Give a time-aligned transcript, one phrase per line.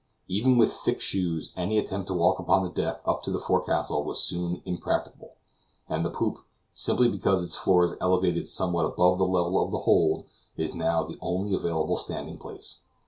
[0.27, 4.19] Even with thick shoes any attempt to walk upon deck up to the forecastle was
[4.19, 5.33] soon impracticable,
[5.87, 6.39] and the poop,
[6.73, 10.25] simply because its floor is elevated somewhat above the level of the hold,
[10.57, 12.79] is now the only available standing place.